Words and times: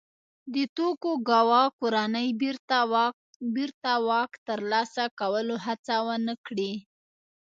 د 0.53 0.55
توکوګاوا 0.77 1.63
کورنۍ 1.79 2.27
بېرته 3.55 3.91
واک 4.07 4.31
ترلاسه 4.47 5.03
کولو 5.19 5.55
هڅه 5.65 5.95
ونه 6.07 6.33
کړي. 6.45 6.73